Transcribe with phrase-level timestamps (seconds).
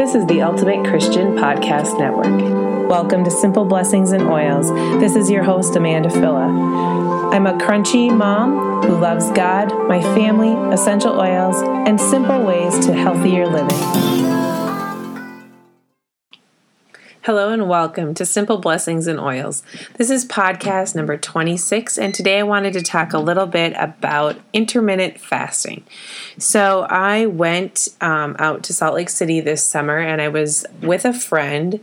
[0.00, 2.88] This is the Ultimate Christian Podcast Network.
[2.88, 4.70] Welcome to Simple Blessings and Oils.
[4.98, 7.28] This is your host, Amanda Phila.
[7.30, 12.94] I'm a crunchy mom who loves God, my family, essential oils, and simple ways to
[12.94, 14.39] healthier living.
[17.24, 19.62] Hello and welcome to Simple Blessings and Oils.
[19.98, 24.38] This is podcast number 26, and today I wanted to talk a little bit about
[24.54, 25.84] intermittent fasting.
[26.38, 31.04] So, I went um, out to Salt Lake City this summer and I was with
[31.04, 31.80] a friend,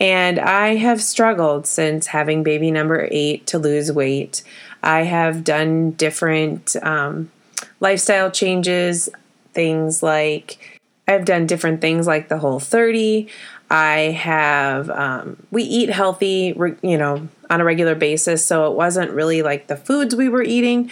[0.00, 4.42] and I have struggled since having baby number eight to lose weight.
[4.82, 7.30] I have done different um,
[7.78, 9.08] lifestyle changes,
[9.54, 10.58] things like
[11.08, 13.28] I've done different things like the whole 30.
[13.70, 18.44] I have, um, we eat healthy, you know, on a regular basis.
[18.44, 20.90] So it wasn't really like the foods we were eating,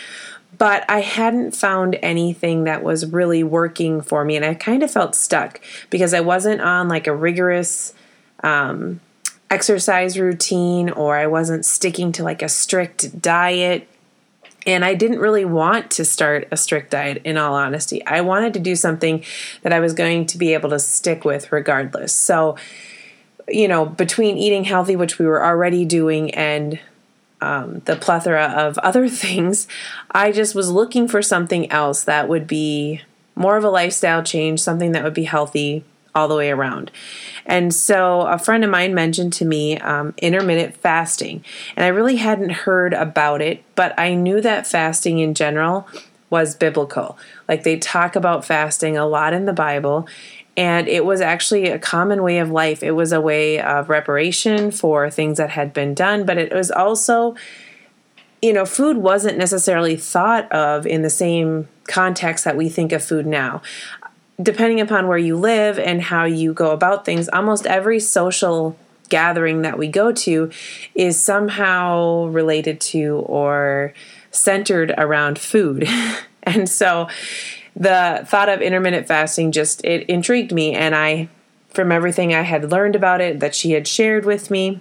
[0.58, 4.36] but I hadn't found anything that was really working for me.
[4.36, 5.60] And I kind of felt stuck
[5.90, 7.94] because I wasn't on like a rigorous,
[8.42, 9.00] um,
[9.50, 13.88] exercise routine or I wasn't sticking to like a strict diet
[14.66, 18.04] and I didn't really want to start a strict diet, in all honesty.
[18.06, 19.24] I wanted to do something
[19.62, 22.14] that I was going to be able to stick with regardless.
[22.14, 22.56] So,
[23.48, 26.78] you know, between eating healthy, which we were already doing, and
[27.40, 29.68] um, the plethora of other things,
[30.10, 33.02] I just was looking for something else that would be
[33.36, 35.84] more of a lifestyle change, something that would be healthy
[36.14, 36.90] all the way around.
[37.44, 41.44] And so a friend of mine mentioned to me um, intermittent fasting,
[41.76, 45.88] and I really hadn't heard about it, but I knew that fasting in general
[46.30, 47.18] was biblical.
[47.48, 50.08] Like they talk about fasting a lot in the Bible,
[50.56, 52.82] and it was actually a common way of life.
[52.82, 56.70] It was a way of reparation for things that had been done, but it was
[56.70, 57.34] also
[58.40, 63.02] you know, food wasn't necessarily thought of in the same context that we think of
[63.02, 63.62] food now
[64.42, 68.76] depending upon where you live and how you go about things, almost every social
[69.08, 70.50] gathering that we go to
[70.94, 73.92] is somehow related to or
[74.30, 75.88] centered around food.
[76.42, 77.08] and so
[77.76, 81.28] the thought of intermittent fasting just it intrigued me and I
[81.70, 84.80] from everything I had learned about it that she had shared with me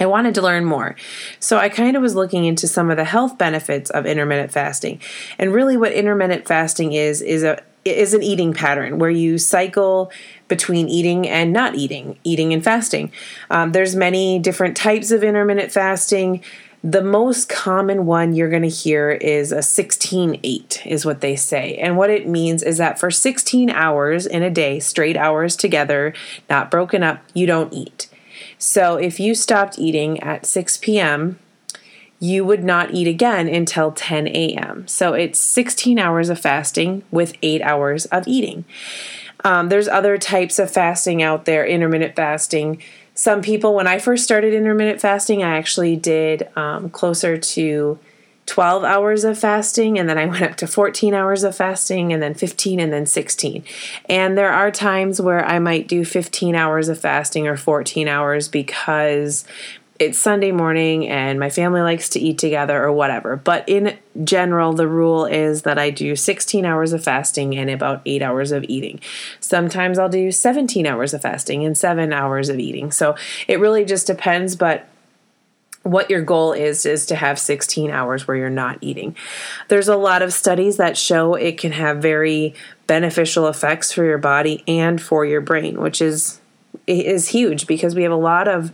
[0.00, 0.96] I wanted to learn more.
[1.40, 4.98] So I kind of was looking into some of the health benefits of intermittent fasting.
[5.38, 10.12] And really what intermittent fasting is is a is an eating pattern where you cycle
[10.48, 13.10] between eating and not eating, eating and fasting.
[13.50, 16.42] Um, there's many different types of intermittent fasting.
[16.82, 21.36] The most common one you're going to hear is a 16 8, is what they
[21.36, 21.76] say.
[21.76, 26.14] And what it means is that for 16 hours in a day, straight hours together,
[26.48, 28.08] not broken up, you don't eat.
[28.56, 31.38] So if you stopped eating at 6 p.m.,
[32.20, 34.86] you would not eat again until 10 a.m.
[34.86, 38.66] So it's 16 hours of fasting with eight hours of eating.
[39.42, 42.82] Um, there's other types of fasting out there, intermittent fasting.
[43.14, 47.98] Some people, when I first started intermittent fasting, I actually did um, closer to
[48.46, 52.22] 12 hours of fasting, and then I went up to 14 hours of fasting, and
[52.22, 53.64] then 15, and then 16.
[54.06, 58.48] And there are times where I might do 15 hours of fasting or 14 hours
[58.48, 59.44] because
[60.00, 63.36] it's Sunday morning and my family likes to eat together or whatever.
[63.36, 68.00] But in general, the rule is that I do 16 hours of fasting and about
[68.06, 69.00] eight hours of eating.
[69.40, 72.90] Sometimes I'll do 17 hours of fasting and seven hours of eating.
[72.90, 73.14] So
[73.46, 74.88] it really just depends, but
[75.82, 79.14] what your goal is is to have 16 hours where you're not eating.
[79.68, 82.54] There's a lot of studies that show it can have very
[82.86, 86.40] beneficial effects for your body and for your brain, which is
[86.86, 88.72] is huge because we have a lot of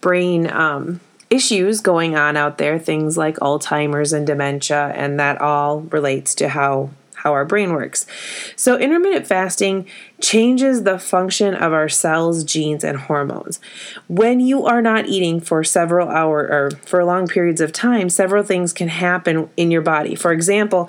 [0.00, 1.00] brain um,
[1.30, 6.48] issues going on out there, things like Alzheimer's and dementia, and that all relates to
[6.48, 8.06] how how our brain works.
[8.54, 9.88] So intermittent fasting
[10.20, 13.58] changes the function of our cells, genes and hormones.
[14.06, 18.44] When you are not eating for several hours or for long periods of time, several
[18.44, 20.14] things can happen in your body.
[20.14, 20.88] For example,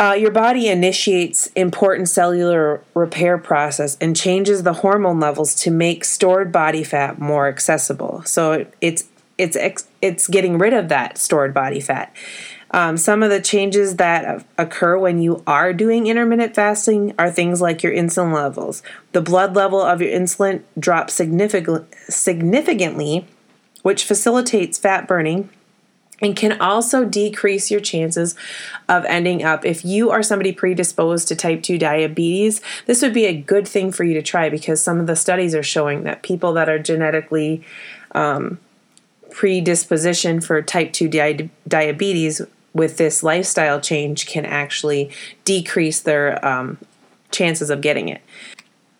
[0.00, 6.04] uh, your body initiates important cellular repair process and changes the hormone levels to make
[6.04, 8.22] stored body fat more accessible.
[8.24, 9.08] So it's
[9.38, 9.56] it's
[10.00, 12.14] it's getting rid of that stored body fat.
[12.70, 17.62] Um, some of the changes that occur when you are doing intermittent fasting are things
[17.62, 18.82] like your insulin levels.
[19.12, 23.26] The blood level of your insulin drops significantly, significantly,
[23.82, 25.48] which facilitates fat burning
[26.20, 28.34] and can also decrease your chances
[28.88, 33.26] of ending up if you are somebody predisposed to type 2 diabetes this would be
[33.26, 36.22] a good thing for you to try because some of the studies are showing that
[36.22, 37.62] people that are genetically
[38.12, 38.58] um,
[39.30, 42.40] predisposition for type 2 di- diabetes
[42.74, 45.10] with this lifestyle change can actually
[45.44, 46.78] decrease their um,
[47.30, 48.22] chances of getting it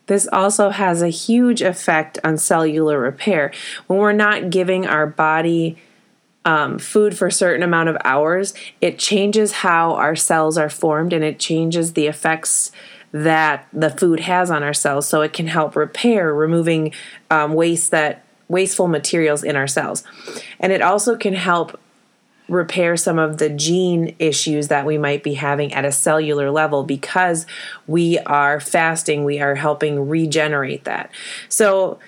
[0.06, 3.53] This also has a huge effect on cellular repair.
[3.87, 5.76] When we're not giving our body
[6.49, 11.12] um, food for a certain amount of hours, it changes how our cells are formed
[11.12, 12.73] and it changes the effects
[13.12, 15.06] that the food has on our cells.
[15.06, 16.95] So it can help repair, removing
[17.31, 20.05] um, waste that wasteful materials in our cells,
[20.59, 21.79] and it also can help
[22.49, 26.83] repair some of the gene issues that we might be having at a cellular level
[26.83, 27.45] because
[27.87, 31.11] we are fasting, we are helping regenerate that.
[31.50, 31.99] So,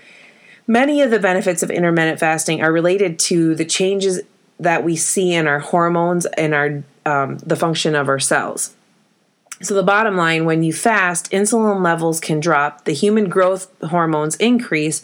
[0.71, 4.21] many of the benefits of intermittent fasting are related to the changes
[4.61, 8.75] that we see in our hormones and our um, the function of our cells.
[9.63, 14.37] So, the bottom line when you fast, insulin levels can drop, the human growth hormones
[14.37, 15.03] increase,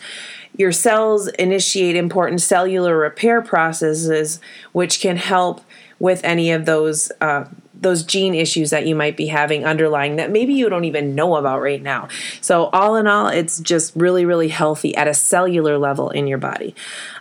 [0.56, 4.40] your cells initiate important cellular repair processes,
[4.72, 5.60] which can help
[5.98, 7.12] with any of those.
[7.20, 7.44] Uh,
[7.80, 11.36] those gene issues that you might be having underlying that maybe you don't even know
[11.36, 12.08] about right now.
[12.40, 16.38] So, all in all, it's just really, really healthy at a cellular level in your
[16.38, 16.74] body.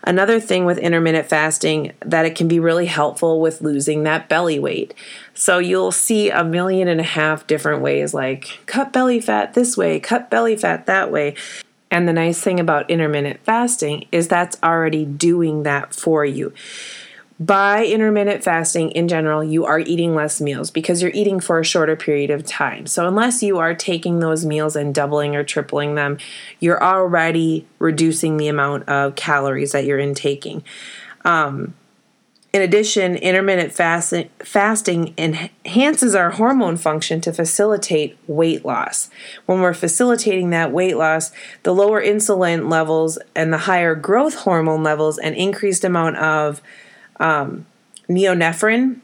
[0.04, 4.60] Another thing with intermittent fasting that it can be really helpful with losing that belly
[4.60, 4.94] weight.
[5.34, 9.76] So, you'll see a million and a half different ways like cut belly fat this
[9.78, 11.36] way, cut belly fat that way.
[11.92, 16.52] And the nice thing about intermittent fasting is that's already doing that for you
[17.40, 21.66] by intermittent fasting in general, you are eating less meals because you're eating for a
[21.66, 22.88] shorter period of time.
[22.88, 26.18] So, unless you are taking those meals and doubling or tripling them,
[26.60, 30.64] you're already reducing the amount of calories that you're intaking.
[31.26, 31.74] Um,
[32.54, 39.10] in addition, intermittent fasting, fasting enhances our hormone function to facilitate weight loss.
[39.46, 41.34] When we're facilitating that weight loss,
[41.64, 46.62] the lower insulin levels and the higher growth hormone levels and increased amount of
[47.20, 47.66] um,
[48.10, 49.00] neonephrine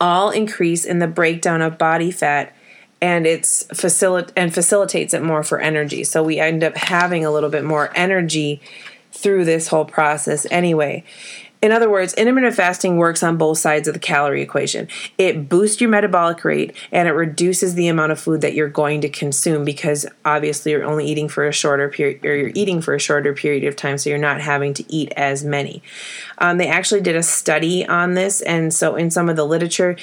[0.00, 2.54] all increase in the breakdown of body fat
[3.00, 6.04] and it's facilit- and facilitates it more for energy.
[6.04, 8.60] So we end up having a little bit more energy
[9.12, 11.04] through this whole process anyway.
[11.60, 14.88] In other words, intermittent fasting works on both sides of the calorie equation.
[15.16, 19.00] It boosts your metabolic rate and it reduces the amount of food that you're going
[19.00, 22.94] to consume because obviously you're only eating for a shorter period or you're eating for
[22.94, 25.82] a shorter period of time, so you're not having to eat as many.
[26.38, 29.96] Um, they actually did a study on this, and so in some of the literature,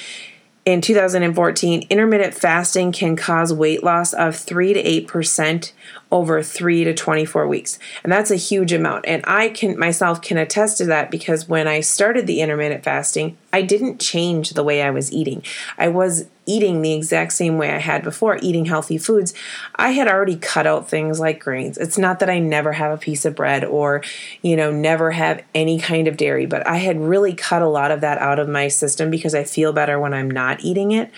[0.66, 5.72] in 2014, intermittent fasting can cause weight loss of 3 to 8%
[6.12, 7.78] over 3 to 24 weeks.
[8.04, 9.06] And that's a huge amount.
[9.06, 13.36] And I can myself can attest to that because when I started the intermittent fasting,
[13.52, 15.42] I didn't change the way I was eating.
[15.76, 19.34] I was eating the exact same way I had before, eating healthy foods.
[19.74, 21.76] I had already cut out things like grains.
[21.76, 24.02] It's not that I never have a piece of bread or,
[24.42, 27.90] you know, never have any kind of dairy, but I had really cut a lot
[27.90, 31.10] of that out of my system because I feel better when I'm not eating it.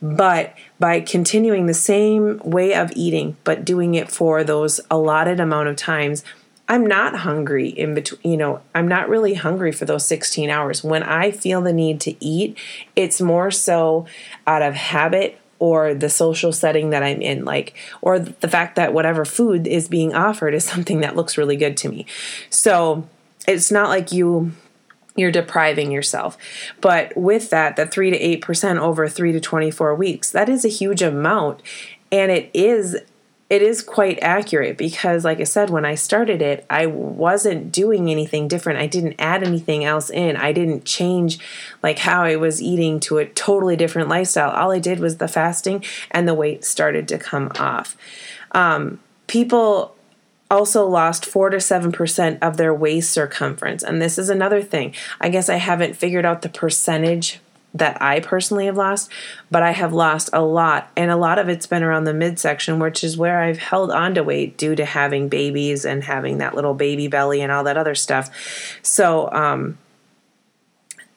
[0.00, 5.68] But by continuing the same way of eating, but doing it for those allotted amount
[5.68, 6.24] of times,
[6.68, 10.82] I'm not hungry in between, you know, I'm not really hungry for those 16 hours.
[10.82, 12.56] When I feel the need to eat,
[12.96, 14.06] it's more so
[14.46, 18.94] out of habit or the social setting that I'm in, like, or the fact that
[18.94, 22.06] whatever food is being offered is something that looks really good to me.
[22.48, 23.06] So
[23.46, 24.52] it's not like you
[25.16, 26.36] you're depriving yourself.
[26.80, 30.68] But with that, the 3 to 8% over 3 to 24 weeks, that is a
[30.68, 31.62] huge amount.
[32.12, 32.96] And it is
[33.48, 38.08] it is quite accurate because like i said when i started it i wasn't doing
[38.08, 38.78] anything different.
[38.78, 40.36] I didn't add anything else in.
[40.36, 41.40] I didn't change
[41.82, 44.52] like how i was eating to a totally different lifestyle.
[44.52, 47.96] All i did was the fasting and the weight started to come off.
[48.52, 49.96] Um, people
[50.50, 55.28] also lost 4 to 7% of their waist circumference and this is another thing i
[55.28, 57.40] guess i haven't figured out the percentage
[57.74, 59.10] that I personally have lost,
[59.50, 60.90] but I have lost a lot.
[60.96, 64.14] And a lot of it's been around the midsection, which is where I've held on
[64.14, 67.76] to weight due to having babies and having that little baby belly and all that
[67.76, 68.30] other stuff.
[68.82, 69.78] So, um,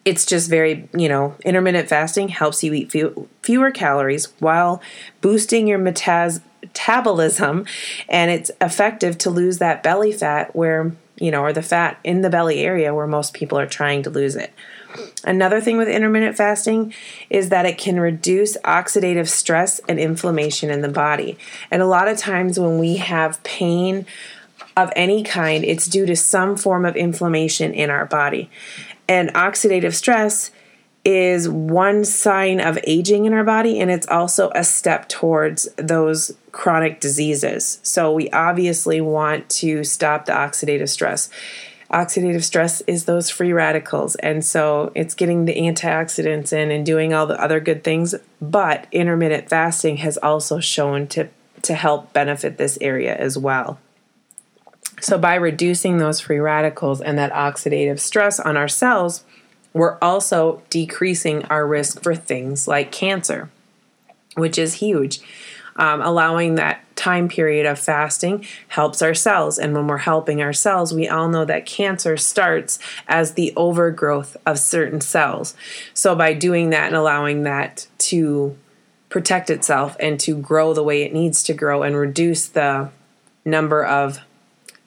[0.06, 4.82] it's just very, you know, intermittent fasting helps you eat few, fewer calories while
[5.22, 7.66] boosting your metaz- metabolism.
[8.10, 12.22] And it's effective to lose that belly fat where, you know, or the fat in
[12.22, 14.54] the belly area where most people are trying to lose it.
[15.24, 16.94] Another thing with intermittent fasting
[17.30, 21.38] is that it can reduce oxidative stress and inflammation in the body.
[21.72, 24.06] And a lot of times when we have pain
[24.78, 28.50] of any kind, it's due to some form of inflammation in our body.
[29.08, 30.52] And oxidative stress
[31.06, 36.32] is one sign of aging in our body, and it's also a step towards those
[36.52, 37.80] chronic diseases.
[37.84, 41.30] So, we obviously want to stop the oxidative stress
[41.94, 44.16] oxidative stress is those free radicals.
[44.16, 48.16] And so it's getting the antioxidants in and doing all the other good things.
[48.42, 51.30] But intermittent fasting has also shown to
[51.62, 53.80] to help benefit this area as well.
[55.00, 59.24] So, by reducing those free radicals and that oxidative stress on our cells,
[59.74, 63.50] we're also decreasing our risk for things like cancer,
[64.36, 65.22] which is huge.
[65.76, 69.58] Um, allowing that time period of fasting helps our cells.
[69.58, 72.78] And when we're helping our cells, we all know that cancer starts
[73.08, 75.56] as the overgrowth of certain cells.
[75.96, 78.56] So, by doing that and allowing that to
[79.10, 82.92] protect itself and to grow the way it needs to grow and reduce the
[83.44, 84.20] number of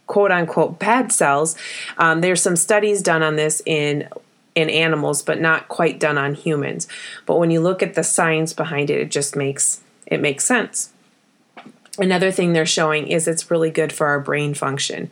[0.06, 1.56] quote unquote bad cells,
[1.98, 4.08] um, there's some studies done on this in
[4.56, 6.88] in animals but not quite done on humans
[7.26, 10.92] but when you look at the science behind it it just makes it makes sense
[11.98, 15.10] another thing they're showing is it's really good for our brain function.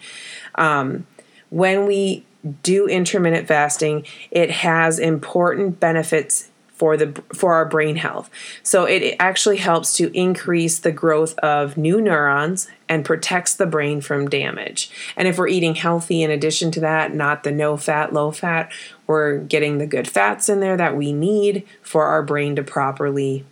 [0.55, 1.07] Um,
[1.51, 2.25] when we
[2.63, 8.29] do intermittent fasting, it has important benefits for the for our brain health.
[8.63, 14.01] So it actually helps to increase the growth of new neurons and protects the brain
[14.01, 14.91] from damage.
[15.17, 18.73] And if we're eating healthy in addition to that, not the no fat, low fat,
[19.07, 23.45] we're getting the good fats in there that we need for our brain to properly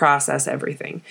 [0.00, 1.02] process everything.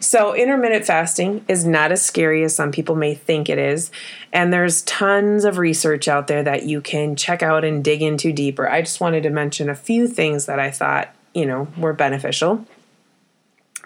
[0.00, 3.90] So, intermittent fasting is not as scary as some people may think it is.
[4.34, 8.34] And there's tons of research out there that you can check out and dig into
[8.34, 8.68] deeper.
[8.68, 12.66] I just wanted to mention a few things that I thought, you know, were beneficial.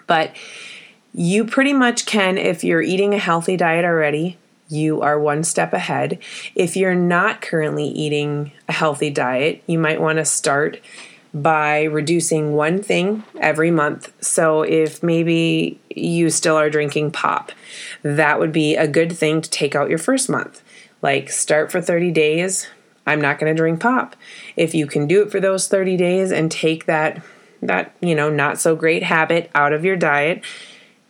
[0.07, 0.35] But
[1.13, 4.37] you pretty much can, if you're eating a healthy diet already,
[4.67, 6.19] you are one step ahead.
[6.53, 10.81] If you're not currently eating a healthy diet, you might want to start
[11.33, 14.11] by reducing one thing every month.
[14.23, 17.51] So if maybe you still are drinking pop,
[18.01, 20.61] that would be a good thing to take out your first month.
[21.01, 22.67] Like start for 30 days.
[23.05, 24.15] I'm not going to drink pop.
[24.55, 27.23] If you can do it for those 30 days and take that
[27.61, 30.43] that, you know, not so great habit out of your diet,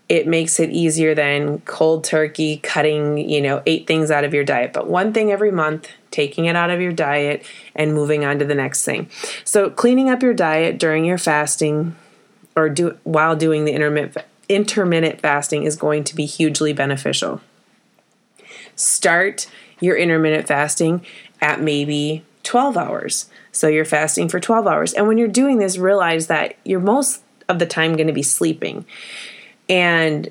[0.07, 4.43] it makes it easier than cold turkey cutting, you know, eight things out of your
[4.43, 4.73] diet.
[4.73, 7.43] But one thing every month, taking it out of your diet
[7.75, 9.09] and moving on to the next thing.
[9.43, 11.95] So, cleaning up your diet during your fasting
[12.55, 17.41] or do while doing the intermittent intermittent fasting is going to be hugely beneficial.
[18.75, 19.47] Start
[19.79, 21.05] your intermittent fasting
[21.41, 23.29] at maybe 12 hours.
[23.51, 24.93] So you're fasting for 12 hours.
[24.93, 28.23] And when you're doing this, realize that you're most of the time going to be
[28.23, 28.85] sleeping
[29.69, 30.29] and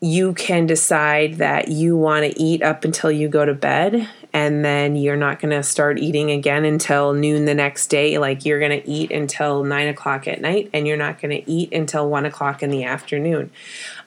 [0.00, 4.64] you can decide that you want to eat up until you go to bed and
[4.64, 8.18] then you're not going to start eating again until noon the next day.
[8.18, 11.48] Like you're going to eat until nine o'clock at night and you're not going to
[11.48, 13.52] eat until one o'clock in the afternoon.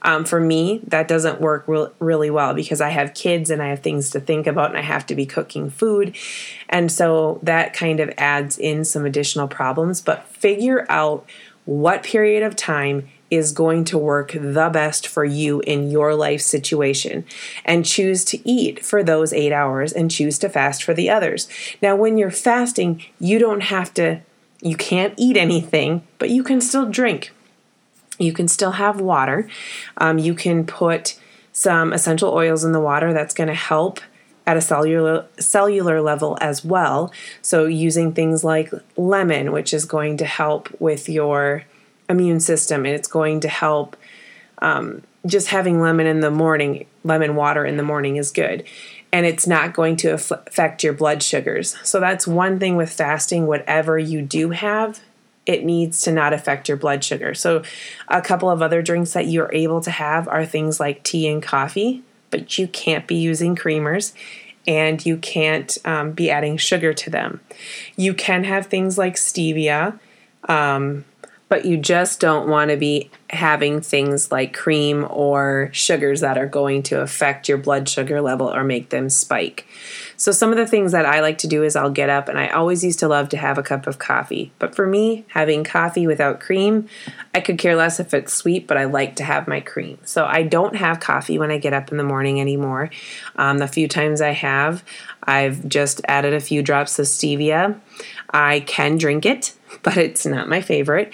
[0.01, 3.69] Um, for me that doesn't work re- really well because i have kids and i
[3.69, 6.15] have things to think about and i have to be cooking food.
[6.69, 10.01] And so that kind of adds in some additional problems.
[10.01, 11.25] But figure out
[11.63, 16.41] what period of time is going to work the best for you in your life
[16.41, 17.25] situation
[17.65, 21.47] and choose to eat for those eight hours and choose to fast for the others.
[21.81, 24.21] Now, when you're fasting, you don't have to,
[24.61, 27.33] you can't eat anything, but you can still drink.
[28.17, 29.47] You can still have water.
[29.97, 31.19] Um, you can put
[31.51, 33.99] some essential oils in the water that's going to help
[34.47, 37.11] at a cellular cellular level as well.
[37.41, 41.65] So using things like lemon, which is going to help with your
[42.09, 43.95] immune system and it's going to help
[44.59, 48.63] um, just having lemon in the morning lemon water in the morning is good.
[49.13, 51.77] And it's not going to affect your blood sugars.
[51.83, 54.99] So that's one thing with fasting whatever you do have
[55.45, 57.33] it needs to not affect your blood sugar.
[57.33, 57.63] So
[58.09, 61.41] a couple of other drinks that you're able to have are things like tea and
[61.41, 64.13] coffee but you can't be using creamers
[64.67, 67.39] and you can't um, be adding sugar to them.
[67.95, 69.99] You can have things like stevia
[70.49, 71.05] um,
[71.49, 76.47] but you just don't want to be having things like cream or sugars that are
[76.47, 79.65] going to affect your blood sugar level or make them spike.
[80.17, 82.39] So, some of the things that I like to do is I'll get up and
[82.39, 84.51] I always used to love to have a cup of coffee.
[84.59, 86.87] But for me, having coffee without cream,
[87.33, 89.99] I could care less if it's sweet, but I like to have my cream.
[90.03, 92.89] So, I don't have coffee when I get up in the morning anymore.
[93.35, 94.83] Um, the few times I have,
[95.23, 97.79] I've just added a few drops of stevia.
[98.31, 101.13] I can drink it but it's not my favorite.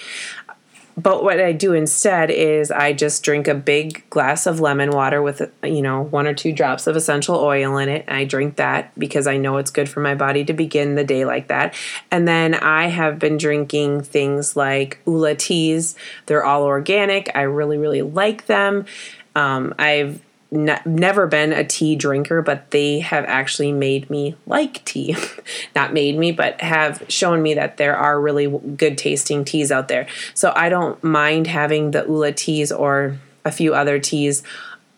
[0.95, 5.24] But what I do instead is I just drink a big glass of lemon water
[5.24, 8.05] with, you know, one or two drops of essential oil in it.
[8.07, 11.25] I drink that because I know it's good for my body to begin the day
[11.25, 11.74] like that.
[12.12, 15.95] And then I have been drinking things like Ula teas.
[16.27, 17.31] They're all organic.
[17.33, 18.86] I really, really like them.
[19.36, 20.22] Um, I've
[20.53, 25.17] ne- never been a tea drinker, but they have actually made me like tea.
[25.75, 29.88] Not made me, but have shown me that there are really good tasting teas out
[29.88, 30.07] there.
[30.33, 34.43] So I don't mind having the Ula teas or a few other teas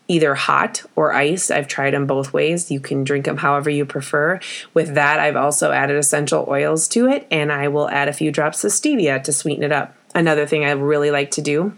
[0.08, 1.50] either hot or iced.
[1.50, 2.70] I've tried them both ways.
[2.70, 4.38] You can drink them however you prefer.
[4.72, 8.30] With that, I've also added essential oils to it, and I will add a few
[8.30, 9.96] drops of stevia to sweeten it up.
[10.14, 11.76] Another thing I really like to do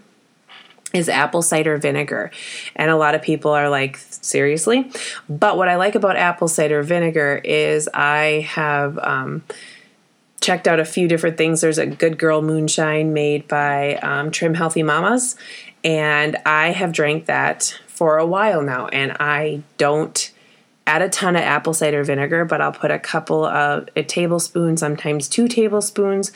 [0.93, 2.31] is apple cider vinegar.
[2.75, 4.91] And a lot of people are like, seriously?
[5.29, 9.43] But what I like about apple cider vinegar is I have um,
[10.41, 11.61] checked out a few different things.
[11.61, 15.35] There's a Good Girl Moonshine made by um, Trim Healthy Mamas.
[15.83, 18.87] And I have drank that for a while now.
[18.87, 20.31] And I don't
[20.89, 24.75] add a ton of apple cider vinegar, but I'll put a couple of a tablespoon,
[24.75, 26.31] sometimes two tablespoons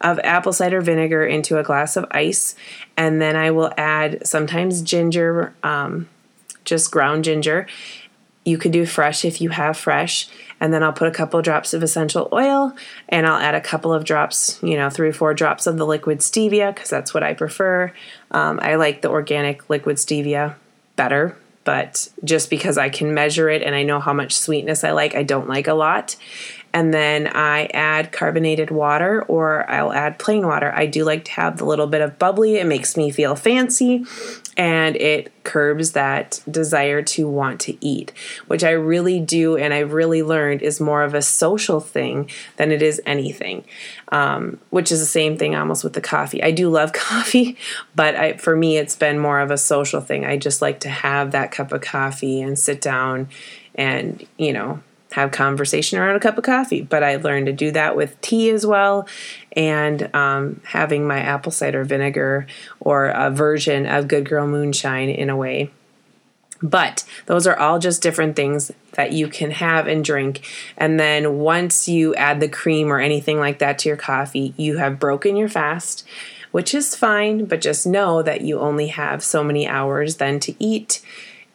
[0.00, 2.54] of apple cider vinegar into a glass of ice,
[2.96, 6.08] and then I will add sometimes ginger, um,
[6.64, 7.66] just ground ginger.
[8.46, 10.26] You could do fresh if you have fresh,
[10.58, 12.74] and then I'll put a couple drops of essential oil,
[13.10, 15.84] and I'll add a couple of drops, you know, three or four drops of the
[15.84, 17.92] liquid stevia because that's what I prefer.
[18.30, 20.54] Um, I like the organic liquid stevia
[20.96, 21.36] better
[21.68, 25.14] but just because I can measure it and I know how much sweetness I like,
[25.14, 26.16] I don't like a lot
[26.72, 30.72] and then I add carbonated water or I'll add plain water.
[30.74, 32.56] I do like to have the little bit of bubbly.
[32.56, 34.04] It makes me feel fancy
[34.56, 38.12] and it curbs that desire to want to eat,
[38.48, 42.70] which I really do and I've really learned is more of a social thing than
[42.70, 43.64] it is anything.
[44.10, 46.42] Um, which is the same thing almost with the coffee.
[46.42, 47.56] I do love coffee,
[47.94, 50.24] but I, for me, it's been more of a social thing.
[50.24, 53.28] I just like to have that cup of coffee and sit down
[53.74, 54.82] and, you know,
[55.12, 56.82] have conversation around a cup of coffee.
[56.82, 59.08] But I learned to do that with tea as well,
[59.52, 62.46] and um, having my apple cider vinegar
[62.80, 65.70] or a version of Good Girl Moonshine in a way.
[66.60, 70.44] But those are all just different things that you can have and drink.
[70.76, 74.78] And then once you add the cream or anything like that to your coffee, you
[74.78, 76.04] have broken your fast,
[76.50, 80.54] which is fine, but just know that you only have so many hours then to
[80.58, 81.00] eat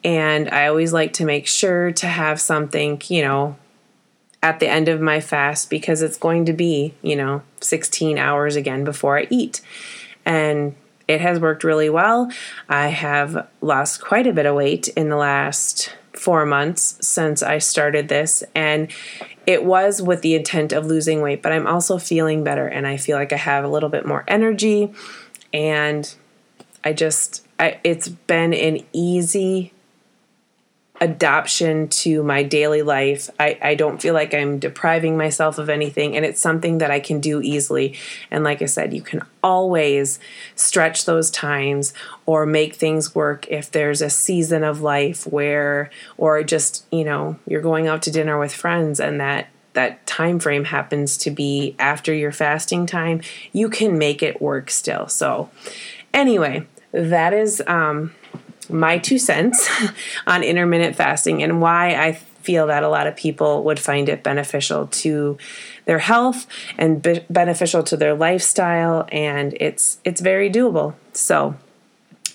[0.03, 3.55] and I always like to make sure to have something, you know,
[4.41, 8.57] at the end of my fast because it's going to be, you know, 16 hours
[8.57, 9.61] again before I eat.
[10.25, 10.75] And
[11.07, 12.29] it has worked really well.
[12.67, 17.57] I have lost quite a bit of weight in the last four months since I
[17.57, 18.43] started this.
[18.53, 18.91] And
[19.47, 22.97] it was with the intent of losing weight, but I'm also feeling better and I
[22.97, 24.93] feel like I have a little bit more energy.
[25.53, 26.13] And
[26.83, 29.73] I just, I, it's been an easy
[31.03, 33.29] adoption to my daily life.
[33.37, 37.01] I, I don't feel like I'm depriving myself of anything, and it's something that I
[37.01, 37.97] can do easily.
[38.31, 40.17] And like I said, you can always
[40.55, 41.93] stretch those times
[42.25, 47.37] or make things work if there's a season of life where, or just, you know,
[47.45, 51.75] you're going out to dinner with friends and that that time frame happens to be
[51.79, 53.19] after your fasting time
[53.51, 55.49] you can make it work still so
[56.13, 58.13] anyway that is um
[58.69, 59.69] my two cents
[60.27, 64.21] on intermittent fasting and why I feel that a lot of people would find it
[64.21, 65.37] beneficial to
[65.85, 66.45] their health
[66.77, 70.93] and be- beneficial to their lifestyle and it's it's very doable.
[71.13, 71.55] So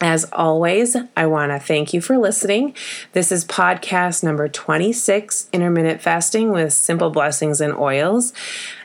[0.00, 2.74] as always, I want to thank you for listening.
[3.14, 8.32] This is podcast number 26 Intermittent Fasting with Simple Blessings and Oils.